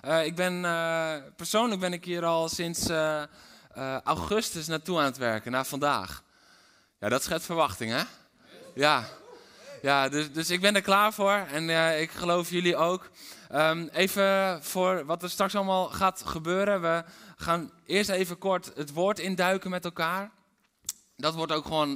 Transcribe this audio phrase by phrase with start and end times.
[0.00, 3.22] Eh, ik ben, eh, persoonlijk ben ik hier al sinds eh,
[4.04, 6.22] augustus naartoe aan het werken, naar vandaag.
[7.00, 8.02] Ja, dat schept verwachting, hè?
[8.74, 9.04] Ja,
[9.82, 13.10] ja dus, dus ik ben er klaar voor en ik geloof jullie ook.
[13.48, 16.80] Ehm, even voor wat er straks allemaal gaat gebeuren.
[16.80, 17.04] We
[17.36, 20.30] gaan eerst even kort het woord induiken met elkaar.
[21.16, 21.90] Dat wordt ook gewoon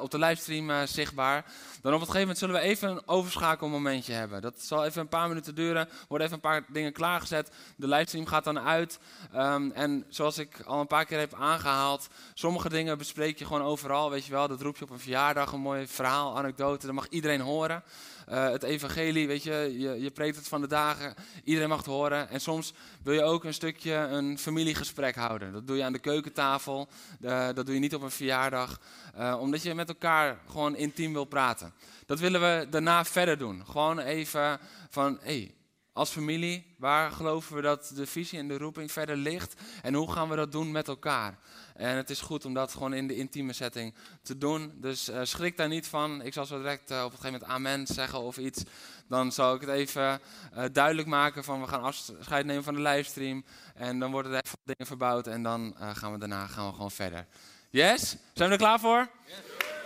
[0.00, 1.44] op de livestream zichtbaar.
[1.82, 4.42] Dan op een gegeven moment zullen we even een overschakelmomentje hebben.
[4.42, 5.88] Dat zal even een paar minuten duren.
[6.08, 7.50] Worden even een paar dingen klaargezet.
[7.76, 8.98] De livestream gaat dan uit.
[9.32, 13.62] Ehm, en zoals ik al een paar keer heb aangehaald, sommige dingen bespreek je gewoon
[13.62, 14.10] overal.
[14.10, 16.86] Weet je wel, dat roep je op een verjaardag, een mooi verhaal, anekdote.
[16.86, 17.82] Dat mag iedereen horen.
[18.26, 21.14] Eh, het evangelie, weet je, je, je preekt het van de dagen.
[21.44, 22.28] Iedereen mag het horen.
[22.28, 25.52] En soms wil je ook een stukje een familiegesprek houden.
[25.52, 26.88] Dat doe je aan de keukentafel.
[27.20, 28.80] Eh, dat doe je niet op een verjaardag.
[29.14, 31.69] Eh, omdat je met elkaar gewoon intiem wil praten.
[32.06, 33.66] Dat willen we daarna verder doen.
[33.66, 35.54] Gewoon even van, hé, hey,
[35.92, 39.54] als familie, waar geloven we dat de visie en de roeping verder ligt?
[39.82, 41.38] En hoe gaan we dat doen met elkaar?
[41.74, 44.72] En het is goed om dat gewoon in de intieme setting te doen.
[44.74, 46.22] Dus eh, schrik daar niet van.
[46.22, 48.62] Ik zal zo direct eh, op een gegeven moment amen zeggen of iets.
[49.08, 50.20] Dan zal ik het even
[50.52, 53.44] eh, duidelijk maken van we gaan afscheid nemen van de livestream.
[53.74, 56.90] En dan worden er even dingen verbouwd en dan gaan we daarna gaan we gewoon
[56.90, 57.26] verder.
[57.70, 58.16] Yes?
[58.32, 59.08] Zijn we er klaar voor?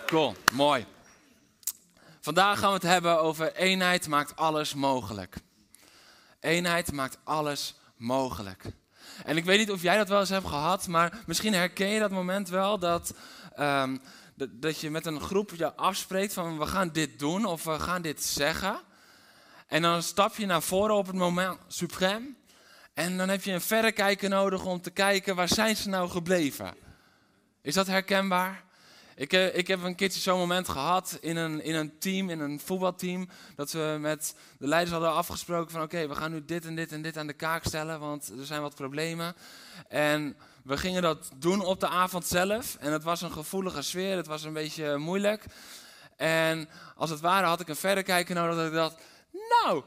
[0.06, 0.86] Cool, mooi.
[2.25, 5.36] Vandaag gaan we het hebben over eenheid maakt alles mogelijk.
[6.41, 8.64] Eenheid maakt alles mogelijk.
[9.25, 11.98] En ik weet niet of jij dat wel eens hebt gehad, maar misschien herken je
[11.98, 13.14] dat moment wel dat,
[13.55, 13.97] ehm,
[14.34, 17.78] dat, dat je met een groep je afspreekt van we gaan dit doen of we
[17.78, 18.81] gaan dit zeggen.
[19.66, 22.37] En dan stap je naar voren op het moment suprem.
[22.94, 26.75] En dan heb je een verrekijker nodig om te kijken waar zijn ze nou gebleven.
[27.62, 28.63] Is dat herkenbaar?
[29.16, 32.41] Ik, eh, ik heb een keertje zo'n moment gehad in een, in een team, in
[32.41, 33.28] een voetbalteam.
[33.56, 36.92] Dat we met de leiders hadden afgesproken van oké, we gaan nu dit en dit
[36.92, 39.34] en dit aan de kaak stellen, want er zijn wat problemen.
[39.88, 42.76] En we gingen dat doen op de avond zelf.
[42.80, 45.44] En het was een gevoelige sfeer, het was een beetje moeilijk.
[46.16, 48.97] En als het ware had ik een verrekijker nodig dat ik dacht,
[49.32, 49.82] nou,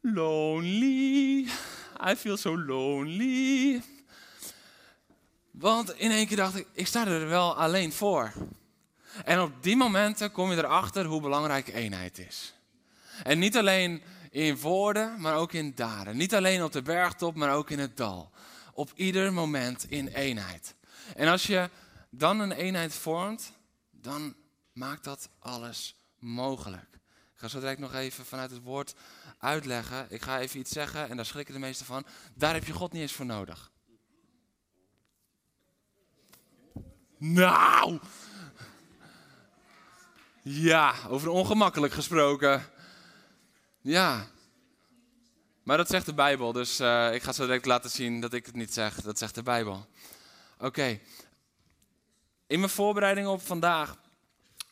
[0.00, 1.48] lonely,
[2.10, 3.82] I feel so lonely.
[5.58, 8.32] Want in één keer dacht ik, ik sta er wel alleen voor.
[9.24, 12.54] En op die momenten kom je erachter hoe belangrijk eenheid is.
[13.22, 16.16] En niet alleen in woorden, maar ook in daden.
[16.16, 18.30] Niet alleen op de bergtop, maar ook in het dal.
[18.72, 20.74] Op ieder moment in eenheid.
[21.14, 21.70] En als je
[22.10, 23.52] dan een eenheid vormt,
[23.90, 24.34] dan
[24.72, 26.94] maakt dat alles mogelijk.
[27.34, 28.94] Ik ga zo direct nog even vanuit het woord
[29.38, 30.06] uitleggen.
[30.08, 32.06] Ik ga even iets zeggen en daar schrikken de meesten van.
[32.34, 33.70] Daar heb je God niet eens voor nodig.
[37.16, 38.00] Nou.
[40.42, 42.64] Ja, over ongemakkelijk gesproken.
[43.80, 44.26] Ja.
[45.62, 48.46] Maar dat zegt de Bijbel, dus uh, ik ga zo direct laten zien dat ik
[48.46, 49.00] het niet zeg.
[49.00, 49.86] Dat zegt de Bijbel.
[50.58, 51.00] Oké.
[52.46, 53.96] In mijn voorbereiding op vandaag,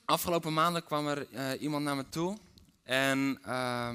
[0.05, 2.39] afgelopen maanden kwam er uh, iemand naar me toe.
[2.83, 3.91] En uh,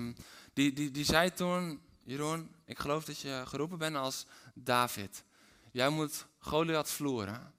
[0.54, 5.24] die, die, die zei toen, Jeroen, ik geloof dat je geroepen bent als David.
[5.72, 7.54] Jij moet Goliath vloeren.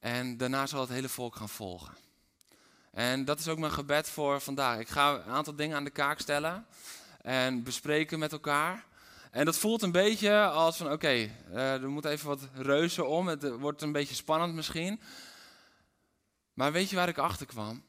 [0.00, 1.94] En daarna zal het hele volk gaan volgen.
[2.90, 4.78] En dat is ook mijn gebed voor vandaag.
[4.78, 6.66] Ik ga een aantal dingen aan de kaak stellen
[7.22, 8.84] en bespreken met elkaar.
[9.30, 13.26] En dat voelt een beetje als van oké, uh, er moet even wat reuzen om.
[13.26, 15.00] Het wordt een beetje spannend misschien.
[16.52, 17.84] Maar weet je waar ik achter kwam?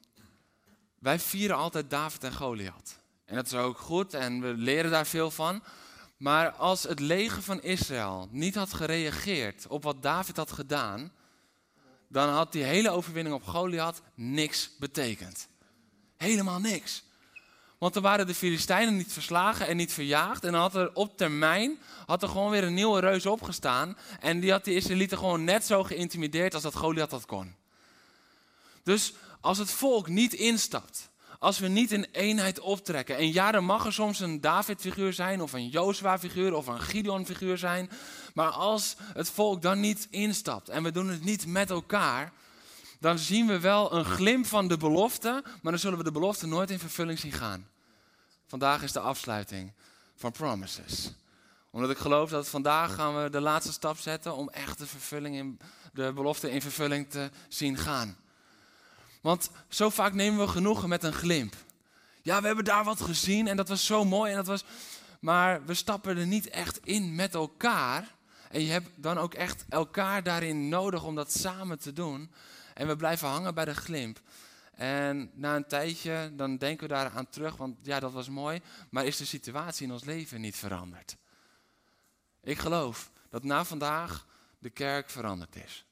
[0.98, 2.98] Wij vieren altijd David en Goliath.
[3.24, 5.62] En dat is ook goed en we leren daar veel van.
[6.16, 11.12] Maar als het leger van Israël niet had gereageerd op wat David had gedaan,
[12.08, 15.48] dan had die hele overwinning op Goliath niks betekend.
[16.16, 17.02] Helemaal niks.
[17.78, 20.44] Want dan waren de Filistijnen niet verslagen en niet verjaagd.
[20.44, 23.96] En dan had er op termijn had er gewoon weer een nieuwe reus opgestaan.
[24.20, 27.54] En die had die Israëlieten gewoon net zo geïntimideerd als dat Goliath dat kon.
[28.82, 33.16] Dus als het volk niet instapt, als we niet in eenheid optrekken.
[33.16, 37.58] En ja, er mag er soms een David-figuur zijn, of een Jozua-figuur, of een Gideon-figuur
[37.58, 37.90] zijn.
[38.34, 42.32] Maar als het volk dan niet instapt en we doen het niet met elkaar,
[43.00, 46.46] dan zien we wel een glimp van de belofte, maar dan zullen we de belofte
[46.46, 47.68] nooit in vervulling zien gaan.
[48.46, 49.72] Vandaag is de afsluiting
[50.16, 51.12] van Promises.
[51.70, 55.36] Omdat ik geloof dat vandaag gaan we de laatste stap zetten om echt de, vervulling
[55.36, 55.60] in,
[55.92, 58.16] de belofte in vervulling te zien gaan.
[59.20, 61.54] Want zo vaak nemen we genoegen met een glimp.
[62.22, 64.64] Ja, we hebben daar wat gezien en dat was zo mooi en dat was...
[65.20, 68.14] Maar we stappen er niet echt in met elkaar.
[68.50, 72.30] En je hebt dan ook echt elkaar daarin nodig om dat samen te doen.
[72.74, 74.20] En we blijven hangen bij de glimp.
[74.74, 78.60] En na een tijdje, dan denken we daar aan terug, want ja, dat was mooi.
[78.90, 81.16] Maar is de situatie in ons leven niet veranderd?
[82.42, 84.26] Ik geloof dat na vandaag
[84.58, 85.84] de kerk veranderd is.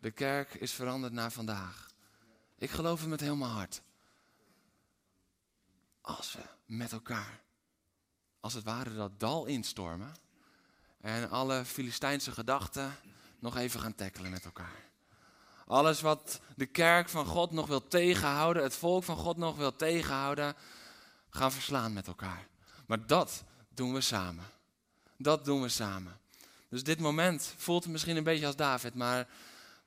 [0.00, 1.86] De kerk is veranderd na vandaag.
[2.58, 3.82] Ik geloof het met heel mijn hart.
[6.00, 7.40] Als we met elkaar,
[8.40, 10.14] als het ware, dat dal instormen.
[11.00, 12.96] En alle Filistijnse gedachten
[13.38, 14.86] nog even gaan tackelen met elkaar.
[15.66, 19.76] Alles wat de kerk van God nog wil tegenhouden, het volk van God nog wil
[19.76, 20.54] tegenhouden,
[21.30, 22.48] gaan verslaan met elkaar.
[22.86, 23.44] Maar dat
[23.74, 24.44] doen we samen.
[25.16, 26.20] Dat doen we samen.
[26.68, 29.28] Dus dit moment voelt het misschien een beetje als David, maar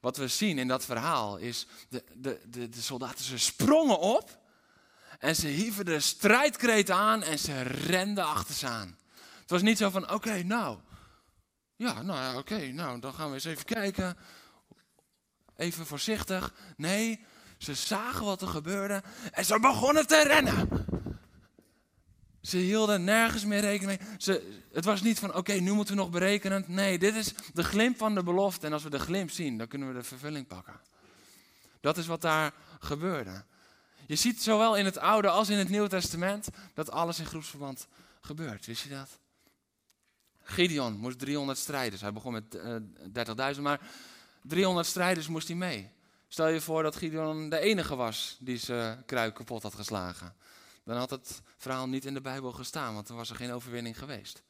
[0.01, 4.39] wat we zien in dat verhaal is, de, de, de, de soldaten ze sprongen op
[5.19, 8.97] en ze hieven de strijdkreet aan en ze renden achter ze aan.
[9.39, 10.77] Het was niet zo van, oké, nou,
[11.75, 14.17] ja, nou ja, oké, nou, dan gaan we eens even kijken.
[15.55, 16.53] Even voorzichtig.
[16.77, 17.25] Nee,
[17.57, 20.85] ze zagen wat er gebeurde en ze begonnen te rennen.
[22.41, 24.09] Ze hielden nergens meer rekening mee.
[24.17, 26.63] Ze, het was niet van, oké, nu moeten we nog berekenen.
[26.67, 28.65] Nee, dit is de glimp van de belofte.
[28.65, 30.79] En als we de glimp zien, dan kunnen we de vervulling pakken.
[31.81, 33.43] Dat is wat daar gebeurde.
[34.05, 37.87] Je ziet zowel in het Oude als in het Nieuwe Testament dat alles in groepsverband
[38.21, 38.65] gebeurt.
[38.65, 39.19] Wist je dat?
[40.43, 42.01] Gideon moest 300 strijders.
[42.01, 43.79] Hij begon met uh, eh, 30.000, maar
[44.41, 45.89] 300 strijders moest hij mee.
[46.27, 50.35] Stel je voor dat Gideon de enige was die zijn kruik kapot had geslagen.
[50.83, 53.97] Dan had het verhaal niet in de Bijbel gestaan, want dan was er geen overwinning
[53.97, 54.43] geweest.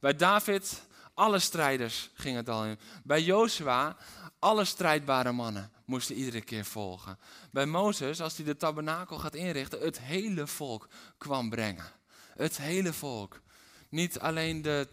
[0.00, 0.82] Bij David,
[1.14, 2.78] alle strijders gingen het al in.
[3.04, 3.96] Bij Jozua,
[4.38, 7.18] alle strijdbare mannen moesten iedere keer volgen.
[7.50, 10.88] Bij Mozes, als hij de tabernakel gaat inrichten, het hele volk
[11.18, 11.84] kwam brengen.
[12.36, 13.40] Het hele volk.
[13.88, 14.88] Niet alleen de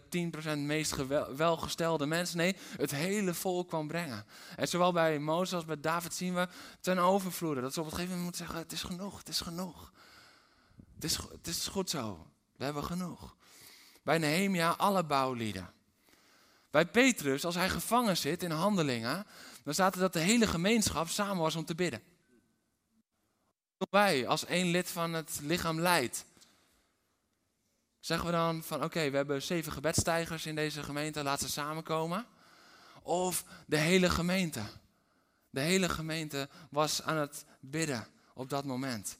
[0.54, 4.26] 10% meest welgestelde mensen, nee, het hele volk kwam brengen.
[4.56, 6.48] En zowel bij Mozes als bij David zien we
[6.80, 7.60] ten overvloede.
[7.60, 9.92] Dat ze op het gegeven moment moeten zeggen, het is genoeg, het is genoeg.
[10.96, 12.26] Het is, het is goed zo,
[12.56, 13.36] we hebben genoeg.
[14.02, 15.72] Bij Nehemia alle bouwlieden.
[16.70, 19.26] Bij Petrus, als hij gevangen zit in handelingen,
[19.62, 22.02] dan staat er dat de hele gemeenschap samen was om te bidden.
[23.90, 26.24] Wij, als één lid van het lichaam leidt,
[28.06, 32.26] Zeggen we dan van oké, we hebben zeven gebedstijgers in deze gemeente, laat ze samenkomen.
[33.02, 34.62] Of de hele gemeente.
[35.50, 39.18] De hele gemeente was aan het bidden op dat moment.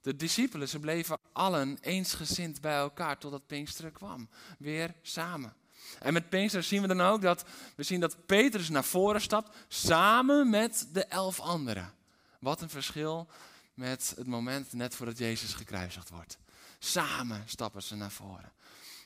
[0.00, 4.28] De discipelen, ze bleven allen eensgezind bij elkaar totdat Pinksteren kwam.
[4.58, 5.54] Weer samen.
[5.98, 7.44] En met Pinksteren zien we dan ook dat
[7.76, 11.92] we zien dat Petrus naar voren stapt samen met de elf anderen.
[12.40, 13.28] Wat een verschil
[13.74, 16.38] met het moment net voordat Jezus gekruisigd wordt.
[16.78, 18.52] Samen stappen ze naar voren.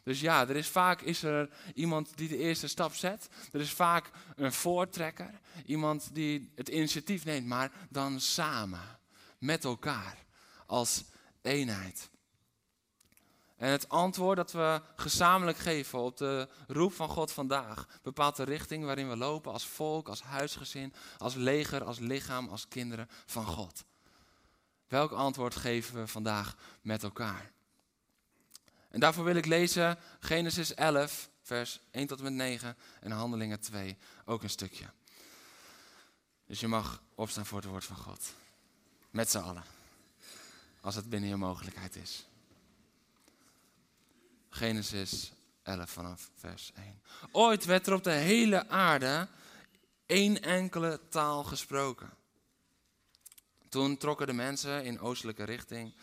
[0.02, 3.28] Dus ja, er is vaak is er iemand die de eerste stap zet.
[3.52, 5.40] Er is vaak een voortrekker.
[5.66, 8.98] Iemand die het initiatief neemt, maar dan samen.
[9.38, 10.21] Met elkaar.
[10.72, 11.04] Als
[11.42, 12.10] eenheid.
[13.56, 18.42] En het antwoord dat we gezamenlijk geven op de roep van God vandaag bepaalt de
[18.42, 23.46] richting waarin we lopen als volk, als huisgezin, als leger, als lichaam, als kinderen van
[23.46, 23.84] God.
[24.88, 27.50] Welk antwoord geven we vandaag met elkaar?
[28.88, 33.60] En daarvoor wil ik lezen Genesis 11, vers 1 tot en met 9 en Handelingen
[33.60, 34.84] 2, ook een stukje.
[36.46, 38.34] Dus je mag opstaan voor het woord van God.
[39.10, 39.81] Met z'n allen.
[40.82, 42.26] Als het binnen je mogelijkheid is.
[44.48, 47.02] Genesis 11 vanaf vers 1.
[47.32, 49.28] Ooit werd er op de hele aarde
[50.06, 52.10] één enkele taal gesproken.
[53.68, 55.94] Toen trokken de mensen in oostelijke richting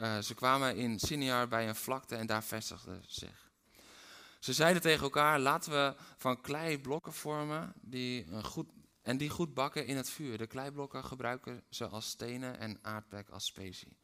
[0.00, 3.50] uh, ze kwamen in Siniar bij een vlakte en daar vestigden ze zich.
[4.38, 8.68] Ze zeiden tegen elkaar, laten we van klei blokken vormen die goed,
[9.02, 10.38] en die goed bakken in het vuur.
[10.38, 13.96] De kleiblokken gebruiken ze als stenen en aardbek als specie.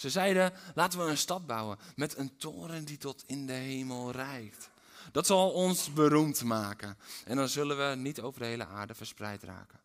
[0.00, 4.10] Ze zeiden, laten we een stad bouwen met een toren die tot in de hemel
[4.10, 4.70] reikt.
[5.12, 9.42] Dat zal ons beroemd maken en dan zullen we niet over de hele aarde verspreid
[9.42, 9.80] raken.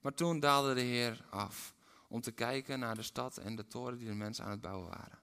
[0.00, 1.74] Maar toen daalde de Heer af
[2.08, 4.88] om te kijken naar de stad en de toren die de mensen aan het bouwen
[4.88, 5.18] waren.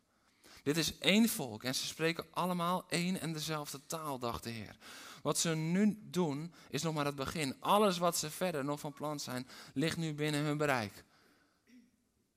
[0.63, 4.77] Dit is één volk en ze spreken allemaal één en dezelfde taal, dacht de Heer.
[5.21, 7.55] Wat ze nu doen is nog maar het begin.
[7.59, 11.03] Alles wat ze verder nog van plan zijn, ligt nu binnen hun bereik.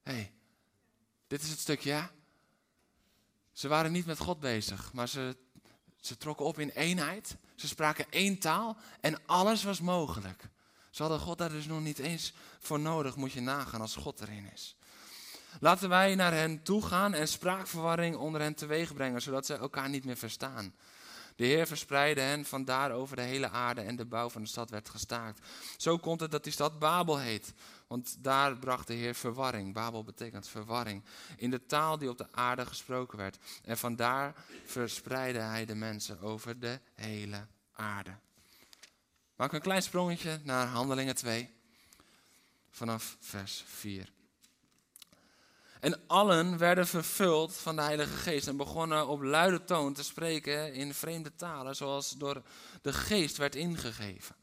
[0.02, 0.32] Hey,
[1.34, 2.08] dit is het stukje?
[3.52, 5.36] Ze waren niet met God bezig, maar ze
[6.00, 7.36] Ze trokken op in eenheid.
[7.54, 10.48] Ze spraken één taal en alles was mogelijk.
[10.90, 14.20] Ze hadden God daar dus nog niet eens voor nodig, moet je nagaan als God
[14.20, 14.76] erin is.
[15.60, 19.88] Laten wij naar hen toe gaan en spraakverwarring onder hen teweeg brengen, zodat zij elkaar
[19.88, 20.74] niet meer verstaan.
[21.36, 24.70] De Heer verspreidde hen vandaar over de hele aarde en de bouw van de stad
[24.70, 25.40] werd gestaakt.
[25.76, 27.52] Zo komt het dat die stad Babel heet,
[27.94, 29.72] want daar bracht de Heer verwarring.
[29.72, 31.04] Babel betekent verwarring.
[31.36, 33.38] In de taal die op de aarde gesproken werd.
[33.64, 34.34] En vandaar
[34.64, 38.14] verspreidde hij de mensen over de hele aarde.
[39.36, 41.50] Maak een klein sprongetje naar Handelingen 2,
[42.70, 44.12] vanaf vers 4.
[45.80, 50.72] En allen werden vervuld van de Heilige Geest en begonnen op luide toon te spreken
[50.72, 52.42] in vreemde talen, zoals door
[52.82, 54.36] de Geest werd ingegeven.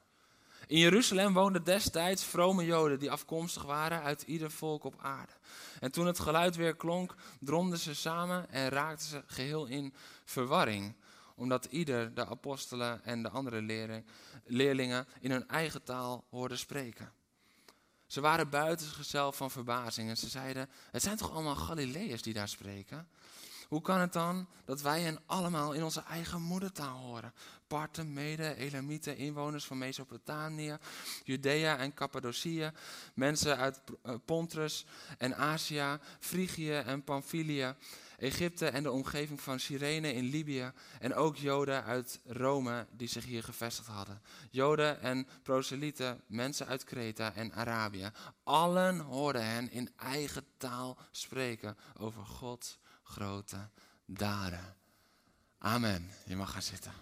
[0.71, 5.31] In Jeruzalem woonden destijds vrome Joden die afkomstig waren uit ieder volk op aarde.
[5.79, 9.93] En toen het geluid weer klonk, dromden ze samen en raakten ze geheel in
[10.25, 10.95] verwarring,
[11.35, 13.61] omdat ieder de apostelen en de andere
[14.45, 17.11] leerlingen in hun eigen taal hoorde spreken.
[18.05, 22.33] Ze waren buiten zichzelf van verbazing en ze zeiden: Het zijn toch allemaal Galileërs die
[22.33, 23.07] daar spreken?
[23.71, 27.33] Hoe kan het dan dat wij hen allemaal in onze eigen moedertaal horen?
[27.67, 30.77] Parten, Mede, Elamieten, inwoners van Mesopotamië,
[31.23, 32.73] Judea en Cappadocia,
[33.13, 34.85] mensen uit eh, Pontus
[35.17, 37.75] en Azië, Frigië en Pamphylië,
[38.17, 43.25] Egypte en de omgeving van Cyrene in Libië en ook Joden uit Rome die zich
[43.25, 44.21] hier gevestigd hadden.
[44.49, 48.11] Joden en proselyten, mensen uit Kreta en Arabië.
[48.43, 52.79] Allen hoorden hen in eigen taal spreken over Gods
[53.11, 53.69] grote
[54.05, 54.75] daden.
[55.57, 56.11] Amen.
[56.25, 56.93] Je mag gaan zitten.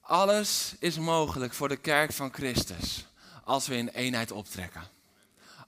[0.00, 3.06] Alles is mogelijk voor de kerk van Christus
[3.44, 4.82] als we in eenheid optrekken.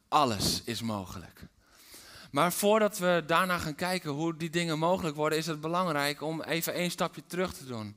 [0.08, 1.46] Alles is mogelijk.
[2.30, 6.42] Maar voordat we daarna gaan kijken hoe die dingen mogelijk worden, is het belangrijk om
[6.42, 7.96] even één stapje terug te doen.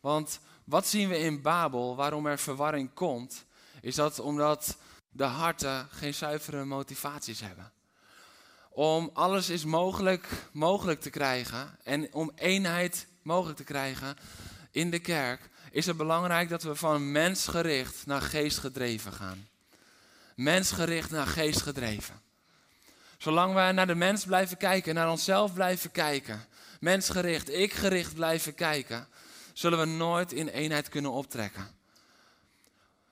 [0.00, 3.44] Want wat zien we in Babel, waarom er verwarring komt,
[3.80, 4.76] is dat omdat
[5.10, 7.72] de harten geen zuivere motivaties hebben.
[8.70, 14.16] Om alles is mogelijk, mogelijk te krijgen en om eenheid mogelijk te krijgen
[14.70, 19.48] in de kerk, is het belangrijk dat we van mensgericht naar geestgedreven gaan.
[20.34, 22.20] Mensgericht naar geestgedreven.
[23.18, 26.46] Zolang we naar de mens blijven kijken, naar onszelf blijven kijken,
[26.80, 29.08] mensgericht, ikgericht blijven kijken,
[29.52, 31.68] zullen we nooit in eenheid kunnen optrekken.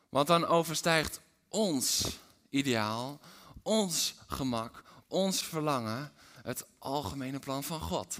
[0.08, 1.20] Want dan overstijgt
[1.56, 2.18] ons
[2.50, 3.20] ideaal,
[3.62, 8.18] ons gemak, ons verlangen het algemene plan van God.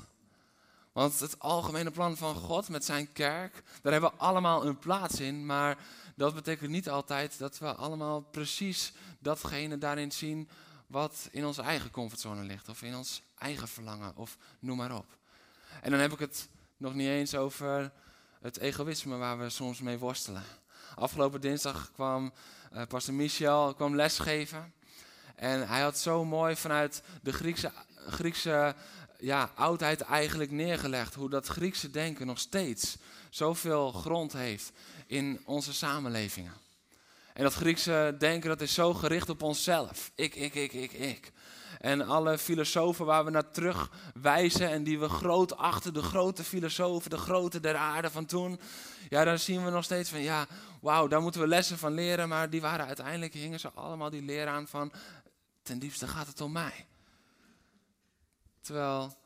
[0.93, 5.21] Want het algemene plan van God met zijn kerk, daar hebben we allemaal een plaats
[5.21, 5.79] in, maar
[6.15, 10.49] dat betekent niet altijd dat we allemaal precies datgene daarin zien
[10.87, 15.17] wat in onze eigen comfortzone ligt, of in ons eigen verlangen, of noem maar op.
[15.83, 17.93] En dan heb ik het nog niet eens over
[18.41, 20.45] het egoïsme waar we soms mee worstelen.
[20.95, 22.33] Afgelopen dinsdag kwam
[22.77, 24.73] uh, pastor Michel kwam lesgeven.
[25.35, 27.73] En hij had zo mooi vanuit de Griekse,
[28.09, 28.75] Griekse
[29.19, 31.15] ja, oudheid eigenlijk neergelegd.
[31.15, 32.97] Hoe dat Griekse denken nog steeds
[33.31, 34.73] zoveel grond heeft
[35.07, 36.53] in onze samenlevingen.
[37.33, 40.11] En dat Griekse denken dat is zo gericht op onszelf.
[40.15, 41.33] Ik, ik, ik, ik, ik.
[41.81, 46.45] En alle filosofen waar we naar terug wijzen en die we groot achter, de grote
[46.45, 48.61] filosofen, de grote der aarde van toen.
[49.09, 50.47] Ja, dan zien we nog steeds van, ja,
[50.81, 52.29] wauw, daar moeten we lessen van leren.
[52.29, 54.93] Maar die waren uiteindelijk, hingen ze allemaal die leer aan van,
[55.63, 56.87] ten diepste gaat het om mij.
[58.61, 59.17] Terwijl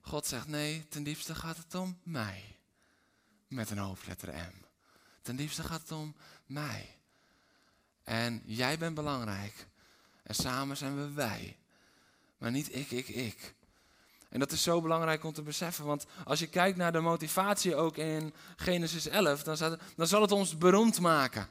[0.00, 2.56] God zegt, nee, ten diepste gaat het om mij.
[3.48, 4.64] Met een hoofdletter M.
[5.22, 6.14] Ten diepste gaat het om
[6.46, 6.96] mij.
[8.04, 9.66] En jij bent belangrijk.
[10.22, 11.56] En samen zijn we wij.
[12.42, 13.54] Maar niet ik, ik, ik.
[14.28, 17.76] En dat is zo belangrijk om te beseffen, want als je kijkt naar de motivatie
[17.76, 21.48] ook in Genesis 11, dan, dan zal het ons beroemd maken.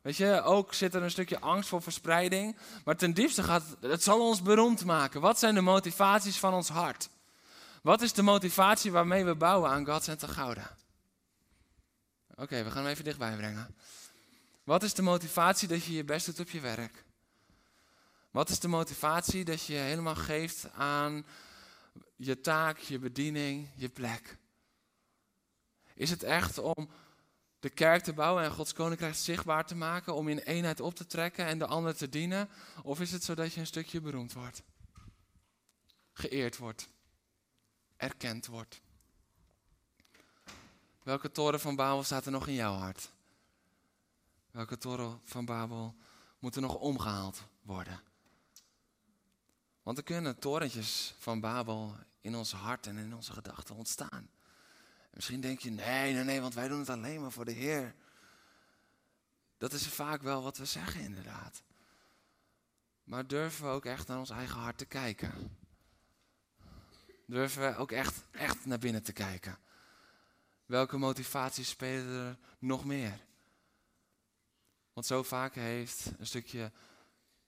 [0.00, 4.02] Weet je, ook zit er een stukje angst voor verspreiding, maar ten diepste gaat het
[4.02, 5.20] zal ons beroemd maken.
[5.20, 7.08] Wat zijn de motivaties van ons hart?
[7.82, 10.76] Wat is de motivatie waarmee we bouwen aan God en te Gouda?
[12.34, 13.74] Oké, we gaan hem even dichtbij brengen.
[14.64, 17.06] Wat is de motivatie dat je je best doet op je werk?
[18.30, 21.26] Wat is de motivatie dat je helemaal geeft aan
[22.16, 24.38] je taak, je bediening, je plek?
[25.94, 26.88] Is het echt om
[27.60, 31.06] de kerk te bouwen en Gods koninkrijk zichtbaar te maken, om in eenheid op te
[31.06, 32.48] trekken en de ander te dienen?
[32.82, 34.62] Of is het zodat je een stukje beroemd wordt?
[36.12, 36.88] Geëerd wordt?
[37.96, 38.80] Erkend wordt?
[41.02, 43.10] Welke toren van Babel staat er nog in jouw hart?
[44.50, 45.94] Welke toren van Babel
[46.38, 48.00] moet er nog omgehaald worden?
[49.88, 54.30] Want er kunnen torentjes van Babel in ons hart en in onze gedachten ontstaan.
[55.10, 57.94] misschien denk je, nee, nee, nee, want wij doen het alleen maar voor de Heer.
[59.58, 61.62] Dat is vaak wel wat we zeggen, inderdaad.
[63.04, 65.56] Maar durven we ook echt naar ons eigen hart te kijken?
[67.26, 69.58] Durven we ook echt, echt naar binnen te kijken?
[70.66, 73.20] Welke motivaties spelen er nog meer?
[74.92, 76.72] Want zo vaak heeft een stukje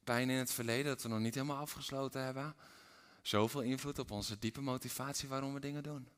[0.04, 2.56] pijn in het verleden, dat we nog niet helemaal afgesloten hebben,
[3.22, 6.08] zoveel invloed op onze diepe motivatie waarom we dingen doen.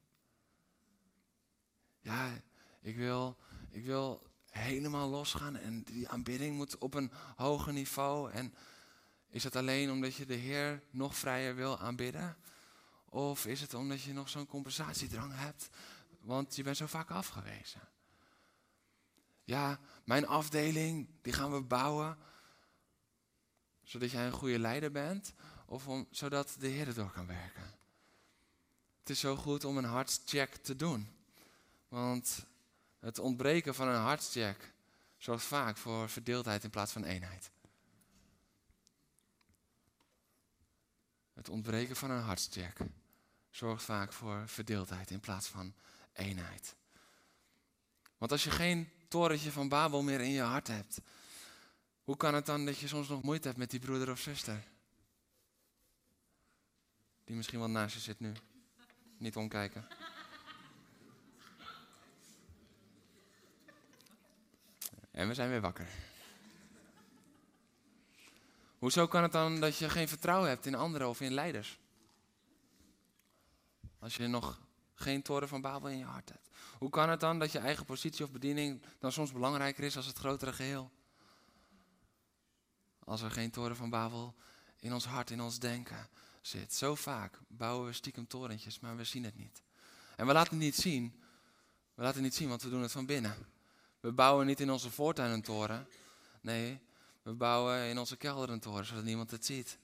[2.00, 2.30] Ja,
[2.80, 3.36] ik wil,
[3.70, 8.30] ik wil helemaal losgaan en die aanbidding moet op een hoger niveau.
[8.30, 8.54] En
[9.28, 12.36] is het alleen omdat je de Heer nog vrijer wil aanbidden?
[13.04, 15.68] Of is het omdat je nog zo'n compensatiedrang hebt,
[16.20, 17.80] want je bent zo vaak afgewezen?
[19.44, 22.18] Ja, mijn afdeling, die gaan we bouwen,
[23.92, 25.32] zodat jij een goede leider bent,
[25.66, 27.62] of om, zodat de Heer erdoor kan werken.
[28.98, 31.08] Het is zo goed om een hartcheck te doen,
[31.88, 32.46] want
[32.98, 34.72] het ontbreken van een hartcheck
[35.18, 37.50] zorgt vaak voor verdeeldheid in plaats van eenheid.
[41.32, 42.78] Het ontbreken van een hartcheck
[43.50, 45.74] zorgt vaak voor verdeeldheid in plaats van
[46.12, 46.74] eenheid.
[48.18, 51.00] Want als je geen torentje van Babel meer in je hart hebt,
[52.12, 54.64] hoe kan het dan dat je soms nog moeite hebt met die broeder of zuster?
[57.24, 58.32] Die misschien wel naast je zit nu.
[59.18, 59.86] Niet omkijken.
[65.10, 65.88] En we zijn weer wakker.
[68.78, 71.78] Hoezo kan het dan dat je geen vertrouwen hebt in anderen of in leiders?
[73.98, 74.60] Als je nog
[74.94, 76.48] geen toren van Babel in je hart hebt.
[76.78, 80.06] Hoe kan het dan dat je eigen positie of bediening dan soms belangrijker is als
[80.06, 80.90] het grotere geheel?
[83.04, 84.34] Als er geen toren van Babel
[84.78, 86.08] in ons hart, in ons denken
[86.40, 86.74] zit.
[86.74, 89.62] Zo vaak bouwen we stiekem torentjes, maar we zien het niet.
[90.16, 91.20] En we laten het niet zien.
[91.94, 93.36] We laten het niet zien, want we doen het van binnen.
[94.00, 95.86] We bouwen niet in onze voortuin een toren.
[96.40, 96.80] Nee,
[97.22, 99.78] we bouwen in onze kelder een toren, zodat niemand het ziet.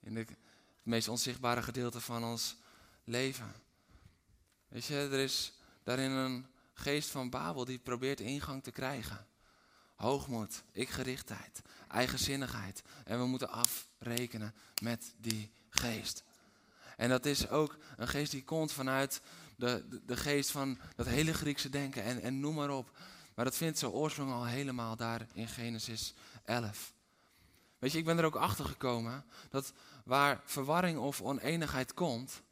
[0.00, 0.36] In de, het
[0.82, 2.56] meest onzichtbare gedeelte van ons
[3.04, 3.54] leven.
[4.68, 9.26] Weet je, er is daarin een geest van Babel die probeert ingang te krijgen.
[10.00, 12.82] Hoogmoed, ikgerichtheid, eigenzinnigheid.
[13.04, 16.22] En we moeten afrekenen met die geest.
[16.96, 19.20] En dat is ook een geest die komt vanuit
[19.56, 22.90] de, de, geest van dat hele Griekse denken en, en noem maar op.
[23.34, 26.92] Maar dat vindt zijn oorsprong al helemaal daar in Genesis 11.
[27.78, 29.72] Weet je, ik ben er ook achter gekomen dat
[30.04, 32.42] waar verwarring of oneenigheid komt,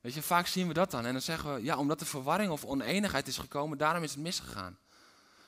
[0.00, 2.50] weet je, vaak zien we dat dan en dan zeggen we, ja, omdat er verwarring
[2.50, 4.78] of oneenigheid is gekomen, daarom is het misgegaan.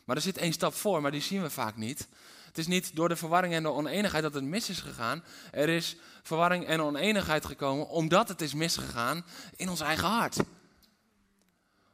[0.05, 2.09] Maar er zit één stap voor, maar die zien we vaak niet.
[2.47, 5.25] Het is niet door de verwarring en de oneenigheid dat het mis is gegaan.
[5.51, 9.25] Er is verwarring en oneenigheid gekomen omdat het is misgegaan
[9.57, 10.37] in ons eigen hart.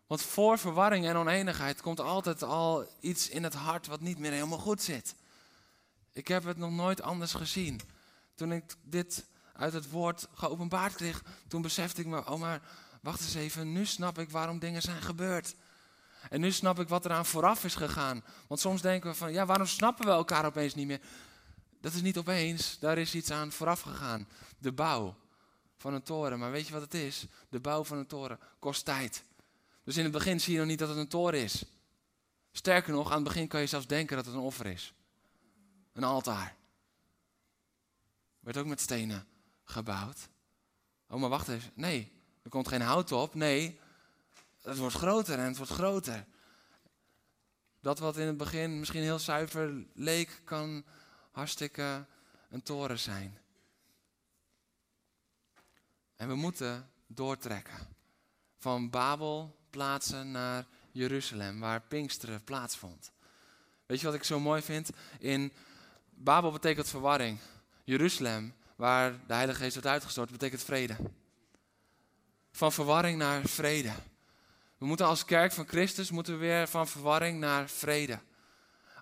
[0.07, 4.33] Want voor verwarring en oneenigheid komt altijd al iets in het hart wat niet meer
[4.33, 5.15] helemaal goed zit.
[6.13, 7.81] Ik heb het nog nooit anders gezien.
[8.35, 12.63] Toen ik dit uit het woord geopenbaard kreeg, toen besefte ik me, oh maar
[13.03, 15.55] wacht eens even, nu snap ik waarom dingen zijn gebeurd.
[16.29, 18.25] En nu snap ik wat er aan vooraf is gegaan.
[18.47, 21.01] Want soms denken we van, ja, waarom snappen we elkaar opeens niet meer?
[21.81, 24.29] Dat is niet opeens, daar is iets aan vooraf gegaan.
[24.59, 25.17] De bouw
[25.77, 26.39] van een toren.
[26.39, 27.27] Maar weet je wat het is?
[27.49, 29.25] De bouw van een toren kost tijd.
[29.85, 31.65] Dus in het begin zie je nog niet dat het een toren is.
[32.53, 34.95] Sterker nog, aan het begin kan je zelfs denken dat het een offer is.
[35.93, 36.57] Een altaar.
[38.41, 39.27] Werd ook met stenen
[39.65, 40.29] gebouwd.
[41.09, 41.71] Oh, maar wacht even.
[41.75, 43.35] Nee, er komt geen hout op.
[43.35, 43.80] Nee,
[44.63, 46.27] het wordt groter en het wordt groter.
[47.81, 50.85] Dat wat in het begin misschien heel zuiver leek, kan
[51.31, 52.07] hartstikke
[52.51, 53.39] een toren zijn.
[56.17, 57.79] En we moeten doortrekken.
[58.59, 63.13] Van Babel plaatsen naar Jeruzalem, waar Pinksteren plaatsvond.
[63.87, 64.91] Weet je wat ik zo mooi vind?
[65.19, 65.53] In
[66.11, 67.39] Babel betekent verwarring.
[67.85, 70.97] Jeruzalem, waar de Heilige Geest wordt uitgestort, betekent vrede.
[72.53, 73.93] Van verwarring naar vrede.
[74.81, 78.19] We moeten als kerk van Christus moeten we weer van verwarring naar vrede.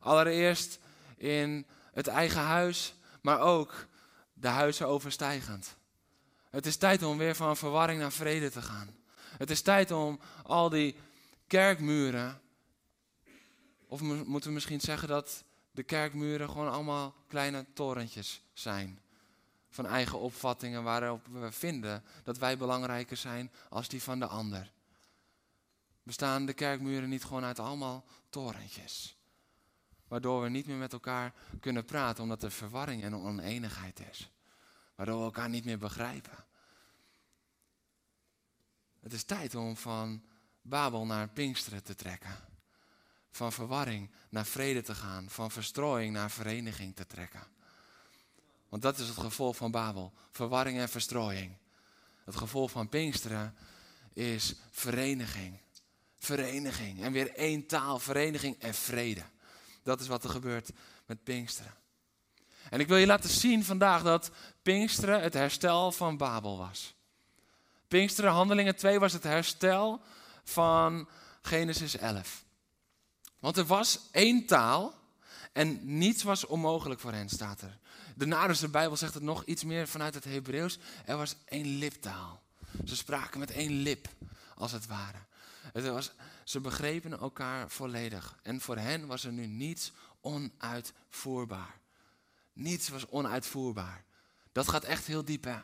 [0.00, 0.78] Allereerst
[1.16, 3.86] in het eigen huis, maar ook
[4.32, 5.76] de huizen overstijgend.
[6.50, 8.96] Het is tijd om weer van verwarring naar vrede te gaan.
[9.16, 10.96] Het is tijd om al die
[11.46, 12.40] kerkmuren,
[13.86, 19.00] of moeten we misschien zeggen dat de kerkmuren gewoon allemaal kleine torentjes zijn.
[19.70, 24.76] Van eigen opvattingen waarop we vinden dat wij belangrijker zijn als die van de ander.
[26.08, 29.16] Bestaan de kerkmuren niet gewoon uit allemaal torentjes?
[30.06, 34.30] Waardoor we niet meer met elkaar kunnen praten omdat er verwarring en oneenigheid is.
[34.94, 36.44] waardoor we elkaar niet meer begrijpen.
[39.00, 40.22] Het is tijd om van
[40.62, 42.36] Babel naar Pinksteren te trekken.
[43.30, 45.30] Van verwarring naar vrede te gaan.
[45.30, 47.46] Van verstrooiing naar vereniging te trekken.
[48.68, 50.12] Want dat is het gevolg van Babel.
[50.30, 51.56] Verwarring en verstrooiing.
[52.24, 53.56] Het gevolg van Pinksteren
[54.12, 55.60] is vereniging.
[56.18, 57.02] Vereniging.
[57.02, 59.22] En weer één taal, vereniging en vrede.
[59.82, 60.70] Dat is wat er gebeurt
[61.06, 61.74] met Pinksteren.
[62.70, 64.30] En ik wil je laten zien vandaag dat
[64.62, 66.94] Pinksteren het herstel van Babel was.
[67.88, 70.00] Pinksteren, Handelingen 2, was het herstel
[70.44, 71.08] van
[71.42, 72.44] Genesis 11.
[73.38, 74.94] Want er was één taal
[75.52, 77.78] en niets was onmogelijk voor hen, staat er.
[78.14, 80.78] De Naderse Bijbel zegt het nog iets meer vanuit het Hebreeuws.
[81.04, 82.42] Er was één liptaal.
[82.84, 84.08] Ze spraken met één lip,
[84.54, 85.18] als het ware.
[85.72, 86.12] Het was,
[86.44, 88.38] ze begrepen elkaar volledig.
[88.42, 91.80] En voor hen was er nu niets onuitvoerbaar.
[92.52, 94.04] Niets was onuitvoerbaar.
[94.52, 95.58] Dat gaat echt heel diep, hè?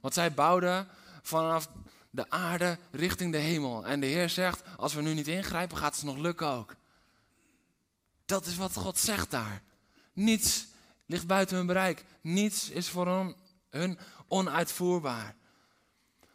[0.00, 0.88] Want zij bouwden
[1.22, 1.68] vanaf
[2.10, 3.86] de aarde richting de hemel.
[3.86, 6.76] En de Heer zegt, als we nu niet ingrijpen, gaat het nog lukken ook.
[8.24, 9.62] Dat is wat God zegt daar.
[10.12, 10.66] Niets
[11.06, 12.04] ligt buiten hun bereik.
[12.20, 13.34] Niets is voor
[13.70, 15.34] hun onuitvoerbaar.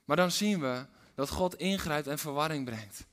[0.05, 0.85] Maar dan zien we
[1.19, 3.07] dat God ingrijpt en verwarring brengt.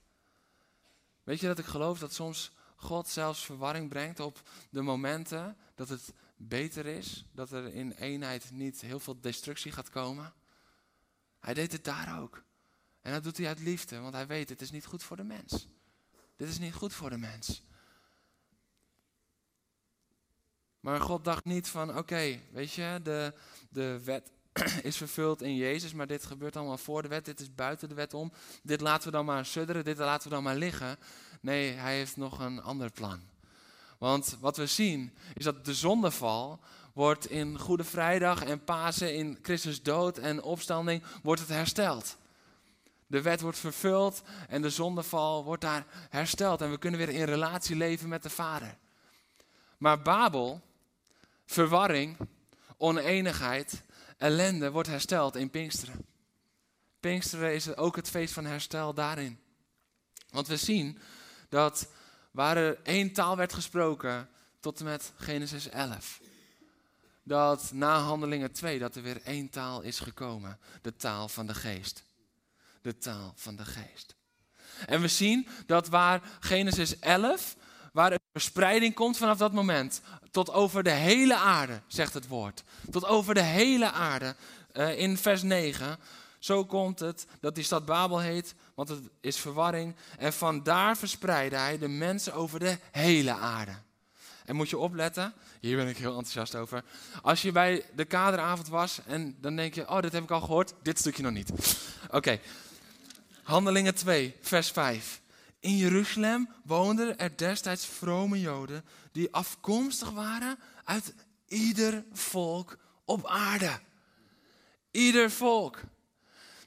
[1.22, 5.88] Weet je dat ik geloof dat soms God zelfs verwarring brengt op de momenten dat
[5.88, 10.34] het beter is, dat er in eenheid niet heel veel destructie gaat komen?
[11.40, 12.42] Hij deed het daar ook.
[13.00, 15.24] En dat doet hij uit liefde, want hij weet het is niet goed voor de
[15.24, 15.68] mens.
[16.36, 17.62] Dit is niet goed voor de mens.
[20.80, 23.34] Maar God dacht niet van, oké, weet je, de,
[23.70, 24.35] de wet
[24.82, 27.94] is vervuld in Jezus, maar dit gebeurt allemaal voor de wet, dit is buiten de
[27.94, 28.32] wet om.
[28.62, 30.98] Dit laten we dan maar sudderen, dit laten we dan maar liggen.
[31.40, 33.20] Nee, hij heeft nog een ander plan.
[33.98, 36.60] Want wat we zien is dat de zondeval
[36.92, 42.16] wordt in Goede Vrijdag en Pasen, in Christus dood en opstanding, wordt het hersteld.
[43.06, 46.60] De wet wordt vervuld en de zondeval wordt daar hersteld.
[46.60, 48.76] En we kunnen weer in relatie leven met de Vader.
[49.78, 50.60] Maar Babel,
[51.46, 52.16] verwarring,
[52.76, 53.82] oneenigheid,
[54.16, 56.06] ellende wordt hersteld in Pinksteren.
[57.00, 59.40] Pinksteren is ook het feest van herstel daarin.
[60.30, 60.98] Want we zien
[61.48, 61.88] dat
[62.30, 64.28] waar er één taal werd gesproken
[64.60, 66.20] tot en met Genesis 11.
[67.22, 70.58] Dat na handelingen 2 dat er weer één taal is gekomen.
[70.82, 72.04] De taal van de geest.
[72.80, 74.14] De taal van de geest.
[74.86, 77.56] En we zien dat waar Genesis 11,
[77.96, 82.62] waar een verspreiding komt vanaf dat moment, tot over de hele aarde, zegt het woord.
[82.90, 84.34] Tot over de hele aarde.
[84.72, 85.98] Uh, in vers 9.
[86.38, 89.96] Zo komt het dat die stad Babel heet, want het is verwarring.
[90.18, 93.72] En vandaar verspreidde hij de mensen over de hele aarde.
[94.44, 96.84] En moet je opletten, hier ben ik heel enthousiast over.
[97.22, 100.40] Als je bij de kaderavond was en dan denk je, oh, dit heb ik al
[100.40, 101.50] gehoord, dit stukje nog niet.
[102.10, 102.40] Oké,
[103.42, 105.20] Handelingen 2, vers 5.
[105.66, 111.14] In Jeruzalem woonden er destijds vrome Joden die afkomstig waren uit
[111.48, 113.80] ieder volk op aarde.
[114.90, 115.80] Ieder volk.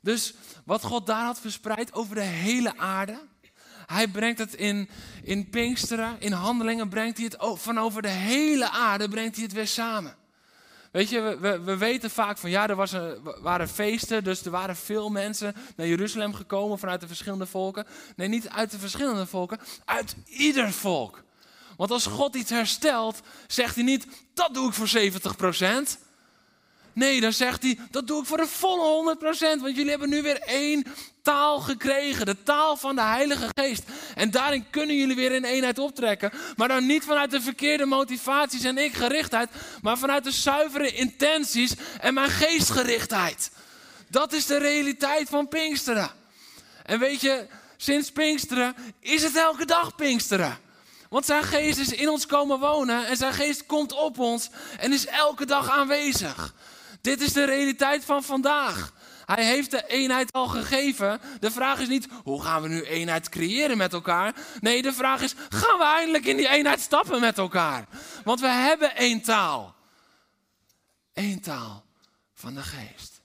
[0.02, 0.34] Dus
[0.66, 3.20] wat God daar had verspreid over de hele aarde,
[3.86, 4.90] hij brengt het in,
[5.24, 9.54] in Pinksteren, in handelingen brengt hij het van over de hele aarde, brengt hij het
[9.54, 10.16] weer samen.
[10.92, 12.96] Weet je, we, we weten vaak van ja, er was
[13.42, 17.86] waren feesten, dus er waren veel mensen naar Jeruzalem gekomen vanuit de verschillende volken.
[18.16, 21.24] Nee, niet uit de verschillende volken, uit ieder volk.
[21.78, 25.36] Want als God iets herstelt, zegt hij niet, dat doe ik voor 70
[26.94, 29.62] Nee, dan zegt hij, dat doe ik voor de volle 100%.
[29.62, 30.86] Want jullie hebben nu weer één
[31.22, 32.26] taal gekregen.
[32.26, 33.84] De taal van de Heilige Geest.
[34.16, 36.32] En daarin kunnen jullie weer in eenheid optrekken.
[36.56, 39.50] Maar dan niet vanuit de verkeerde motivaties en ik-gerichtheid.
[39.82, 43.52] Maar vanuit de zuivere intenties en mijn geestgerichtheid.
[44.08, 46.12] Dat is de realiteit van Pinksteren.
[46.86, 47.48] En weet je,
[47.78, 50.58] sinds Pinksteren is het elke dag Pinksteren.
[51.10, 54.50] Want zijn geest is in ons komen wonen en zijn geest komt op ons
[54.80, 56.54] en is elke dag aanwezig.
[57.02, 58.94] Dit is de realiteit van vandaag.
[59.26, 61.20] Hij heeft de eenheid al gegeven.
[61.40, 64.36] De vraag is niet, hoe gaan we nu eenheid creëren met elkaar?
[64.60, 67.88] Nee, de vraag is, gaan we eindelijk in die eenheid stappen met elkaar?
[68.24, 69.76] Want we hebben één taal.
[71.14, 71.86] Eén taal
[72.34, 73.22] van de geest.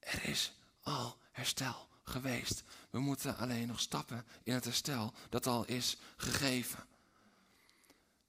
[0.00, 2.62] Er is al herstel geweest.
[2.90, 6.84] We moeten alleen nog stappen in het herstel dat al is gegeven.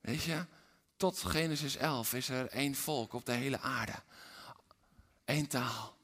[0.02, 0.46] Weet je,
[0.98, 3.96] tot Genesis 11 is er één volk op de hele aarde.
[5.26, 5.96] Eén taal.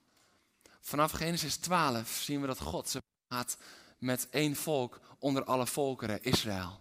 [0.81, 3.57] Vanaf Genesis 12 zien we dat God ze gaat
[3.97, 6.79] met één volk onder alle volkeren, Israël.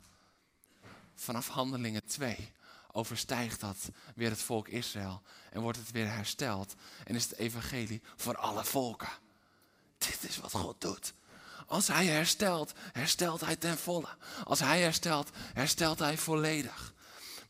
[1.14, 2.52] Vanaf Handelingen 2
[2.92, 3.76] overstijgt dat
[4.14, 8.64] weer het volk Israël en wordt het weer hersteld en is het evangelie voor alle
[8.64, 9.12] volken.
[9.98, 11.14] Dit is wat God doet.
[11.66, 14.16] Als Hij herstelt, herstelt Hij ten volle.
[14.44, 16.91] Als Hij herstelt, herstelt Hij volledig.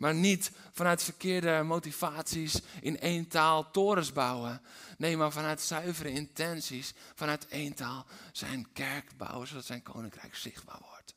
[0.03, 4.62] Maar niet vanuit verkeerde motivaties in één taal torens bouwen.
[4.99, 10.81] Nee, maar vanuit zuivere intenties, vanuit één taal zijn kerk bouwen zodat zijn koninkrijk zichtbaar
[10.88, 11.15] wordt.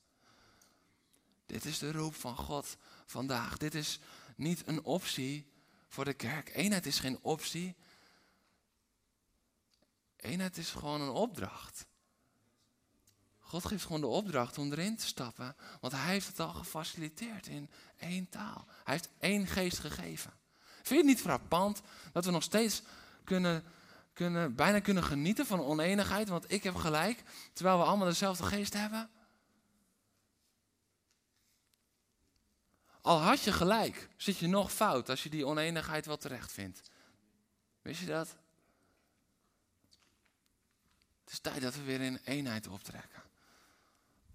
[1.46, 3.58] Dit is de roep van God vandaag.
[3.58, 4.00] Dit is
[4.36, 5.52] niet een optie
[5.88, 6.56] voor de kerk.
[6.56, 7.76] Eenheid is geen optie.
[10.16, 11.86] Eenheid is gewoon een opdracht.
[13.46, 15.56] God geeft gewoon de opdracht om erin te stappen.
[15.80, 18.66] Want hij heeft het al gefaciliteerd in één taal.
[18.84, 20.34] Hij heeft één geest gegeven.
[20.76, 21.82] Vind je het niet frappant
[22.12, 22.82] dat we nog steeds
[23.24, 23.64] kunnen,
[24.14, 26.30] kunnen, bijna kunnen genieten van oneenigheid?
[26.30, 29.10] Want ik heb gelijk, terwijl we allemaal dezelfde geest hebben.
[33.02, 36.82] Al had je gelijk, zit je nog fout als je die oneenigheid wel terecht vindt.
[37.82, 38.36] Wist je dat?
[41.24, 43.25] Het is tijd dat we weer in eenheid optrekken.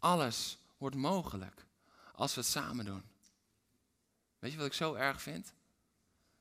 [0.01, 1.67] Alles wordt mogelijk
[2.15, 3.03] als we het samen doen.
[4.39, 5.53] Weet je wat ik zo erg vind?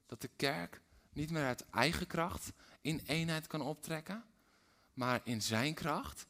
[0.06, 0.82] Dat de kerk
[1.14, 4.24] niet meer uit eigen kracht in eenheid kan optrekken,
[4.94, 6.28] maar in zijn kracht.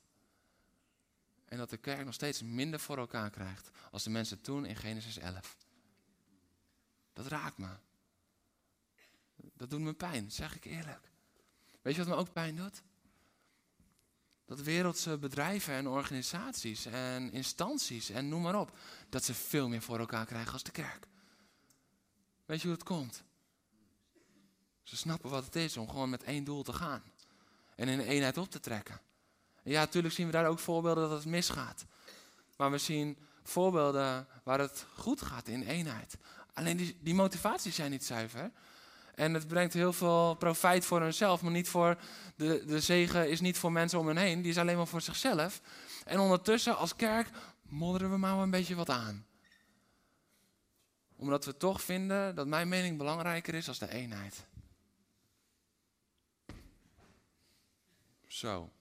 [1.45, 4.75] En dat de kerk nog steeds minder voor elkaar krijgt als de mensen toen in
[4.75, 5.57] Genesis 11.
[7.13, 7.69] Dat raakt me.
[9.35, 11.11] Dat doet me pijn, zeg ik eerlijk.
[11.81, 12.81] Weet je wat me ook pijn doet?
[14.49, 18.77] Dat wereldse bedrijven en organisaties en instanties en noem maar op,
[19.09, 21.07] dat ze veel meer voor elkaar krijgen als de kerk.
[22.45, 23.23] Weet je hoe het komt?
[24.83, 27.01] Ze snappen wat het is om gewoon met één doel te gaan.
[27.75, 29.01] En in eenheid op te trekken.
[29.63, 31.85] En ja, natuurlijk zien we daar ook voorbeelden dat het misgaat.
[32.57, 36.17] Maar we zien voorbeelden waar het goed gaat in eenheid.
[36.53, 38.51] Alleen die, die motivaties zijn niet zuiver.
[39.19, 41.97] En het brengt heel veel profijt voor hunzelf, maar niet voor
[42.35, 44.41] de, de zegen is niet voor mensen om hen heen.
[44.41, 45.61] Die is alleen maar voor zichzelf.
[46.05, 47.29] En ondertussen als kerk
[47.61, 49.25] modderen we maar een beetje wat aan.
[51.15, 54.45] Omdat we toch vinden dat mijn mening belangrijker is als de eenheid.
[58.27, 58.71] Zo.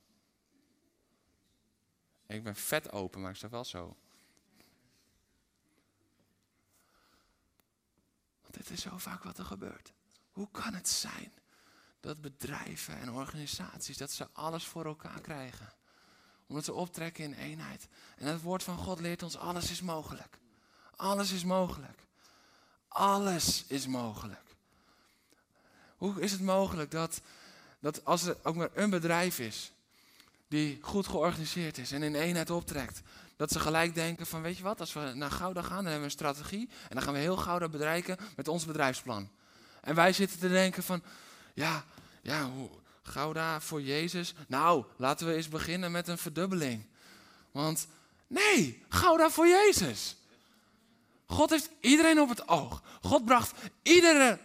[2.27, 3.97] Ik ben vet open, maar ik sta wel zo.
[8.41, 9.97] Want dit is zo vaak wat er gebeurt.
[10.39, 11.33] Hoe kan het zijn
[12.01, 15.73] dat bedrijven en organisaties, dat ze alles voor elkaar krijgen?
[16.47, 17.89] Omdat ze optrekken in eenheid.
[18.17, 20.39] En het woord van God leert ons, alles is mogelijk.
[20.97, 22.01] Alles is mogelijk.
[22.89, 24.55] Alles is mogelijk.
[25.97, 27.21] Hoe is het mogelijk dat,
[27.81, 29.73] dat als er ook maar een bedrijf is
[30.49, 33.01] die goed georganiseerd is en in eenheid optrekt,
[33.37, 35.99] dat ze gelijk denken van weet je wat, als we naar Gouda gaan, dan hebben
[35.99, 39.31] we een strategie en dan gaan we heel Gouda bereiken met ons bedrijfsplan.
[39.81, 41.03] En wij zitten te denken van,
[41.55, 41.85] ja,
[42.23, 42.51] ja,
[43.03, 44.35] Gouda voor Jezus.
[44.49, 46.87] Nou, laten we eens beginnen met een verdubbeling.
[47.53, 47.87] Want
[48.27, 50.17] nee, Gouda voor Jezus.
[51.27, 52.83] God heeft iedereen op het oog.
[53.03, 54.39] God bracht iedere,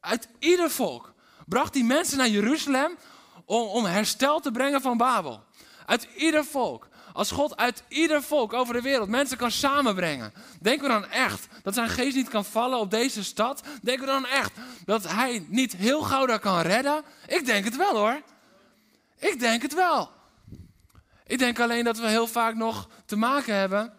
[0.00, 1.12] uit ieder volk,
[1.46, 2.96] bracht die mensen naar Jeruzalem
[3.44, 5.44] om, om herstel te brengen van Babel.
[5.86, 6.88] Uit ieder volk.
[7.14, 11.46] Als God uit ieder volk over de wereld mensen kan samenbrengen, denken we dan echt
[11.62, 13.62] dat zijn geest niet kan vallen op deze stad?
[13.82, 14.52] Denken we dan echt
[14.84, 17.02] dat hij niet heel gauw daar kan redden?
[17.26, 18.22] Ik denk het wel hoor.
[19.18, 20.10] Ik denk het wel.
[21.26, 23.92] Ik denk alleen dat we heel vaak nog te maken hebben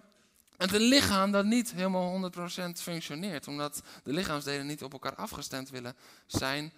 [0.57, 3.47] met een lichaam dat niet helemaal 100% functioneert.
[3.47, 6.73] Omdat de lichaamsdelen niet op elkaar afgestemd willen zijn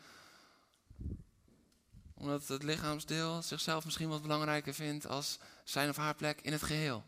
[2.18, 5.38] omdat het lichaamsdeel zichzelf misschien wat belangrijker vindt als
[5.70, 7.06] zijn of haar plek in het geheel.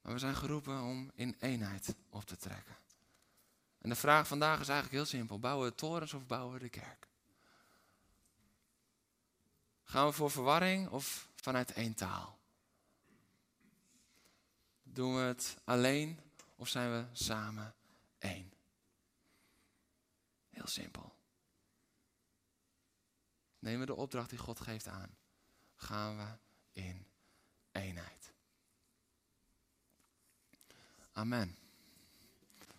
[0.00, 2.76] Maar we zijn geroepen om in eenheid op te trekken.
[3.78, 5.38] En de vraag vandaag is eigenlijk heel simpel.
[5.38, 7.08] Bouwen we torens of bouwen we de kerk?
[9.84, 12.38] Gaan we voor verwarring of vanuit één taal?
[14.82, 16.20] Doen we het alleen
[16.56, 17.74] of zijn we samen
[18.18, 18.52] één?
[20.50, 21.13] Heel simpel.
[23.64, 25.16] Nemen we de opdracht die God geeft aan.
[25.76, 26.24] Gaan we
[26.72, 27.06] in
[27.72, 28.32] eenheid.
[31.12, 31.56] Amen.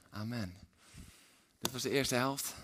[0.09, 0.57] Amen.
[1.59, 2.55] Dit was de eerste helft.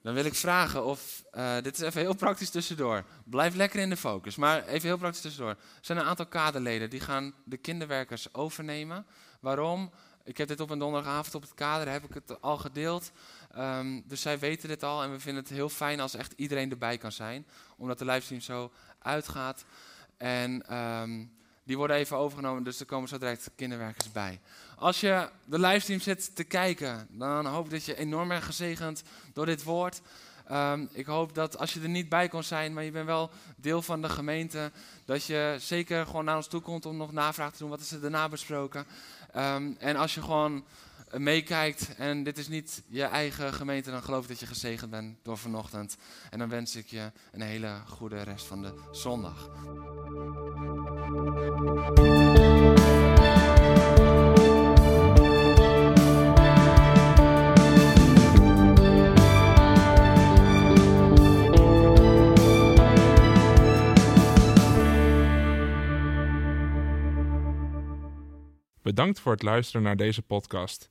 [0.00, 3.04] Dan wil ik vragen of, uh, dit is even heel praktisch tussendoor.
[3.24, 5.50] Blijf lekker in de focus, maar even heel praktisch tussendoor.
[5.50, 9.06] Er zijn een aantal kaderleden die gaan de kinderwerkers overnemen.
[9.40, 9.90] Waarom?
[10.24, 13.10] Ik heb dit op een donderdagavond op het kader, heb ik het al gedeeld.
[13.56, 16.70] Um, dus zij weten dit al en we vinden het heel fijn als echt iedereen
[16.70, 17.46] erbij kan zijn.
[17.76, 19.64] Omdat de livestream zo uitgaat.
[20.16, 21.36] En um,
[21.68, 24.40] Die worden even overgenomen, dus er komen zo direct kinderwerkers bij.
[24.76, 29.02] Als je de livestream zit te kijken, dan hoop ik dat je enorm bent gezegend
[29.32, 30.00] door dit woord.
[30.46, 33.30] Ehm, ik hoop dat als je er niet bij kon zijn, maar je bent wel
[33.56, 34.70] deel van de gemeente,
[35.04, 37.70] dat je zeker gewoon naar ons toe komt om nog navraag te doen.
[37.70, 38.86] Wat is er daarna besproken?
[39.78, 40.64] En als je gewoon
[41.16, 45.16] meekijkt en dit is niet je eigen gemeente, dan geloof ik dat je gezegend bent
[45.22, 45.96] door vanochtend.
[46.30, 49.50] En dan wens ik je een hele goede rest van de zondag.
[68.82, 70.90] Bedankt voor het luisteren naar deze podcast.